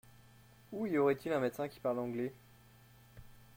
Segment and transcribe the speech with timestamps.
[0.73, 2.33] Où y aurait-il un médecin qui parle anglais?